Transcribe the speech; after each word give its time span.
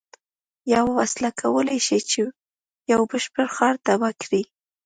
یوه 0.73 0.91
وسله 0.99 1.29
کولای 1.41 1.79
شي 1.87 1.97
یو 2.91 3.01
بشپړ 3.11 3.45
ښار 3.55 3.75
تباه 3.85 4.13
کړي 4.21 4.41